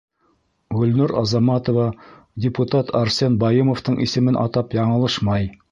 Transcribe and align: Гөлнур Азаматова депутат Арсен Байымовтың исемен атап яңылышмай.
Гөлнур 0.77 1.13
Азаматова 1.21 1.85
депутат 2.47 2.91
Арсен 3.03 3.39
Байымовтың 3.47 4.03
исемен 4.09 4.45
атап 4.47 4.79
яңылышмай. 4.85 5.51